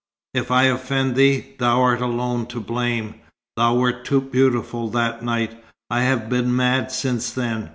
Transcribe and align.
If 0.33 0.49
I 0.49 0.63
offend 0.63 1.15
thee, 1.15 1.53
thou 1.59 1.83
alone 1.95 2.39
art 2.39 2.49
to 2.49 2.59
blame. 2.59 3.21
Thou 3.55 3.75
wert 3.75 4.03
too 4.03 4.19
beautiful 4.19 4.89
that 4.89 5.21
night. 5.21 5.63
I 5.91 6.01
have 6.01 6.27
been 6.27 6.55
mad 6.55 6.91
since 6.91 7.29
then. 7.31 7.69